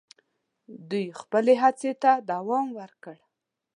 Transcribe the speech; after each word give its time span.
دوی 0.89 1.05
خپلي 1.21 1.53
هڅي 1.63 1.91
ته 2.01 2.11
دوم 2.29 2.65
ورکړ. 2.79 3.15